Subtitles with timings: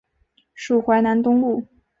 [0.55, 1.67] 属淮南东路。